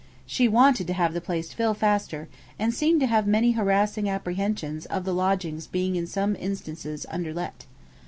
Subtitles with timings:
[0.25, 4.87] She wanted to have the place fill faster, and seemed to have many harassing apprehensions
[4.87, 7.67] of the lodgings being in some instances underlet.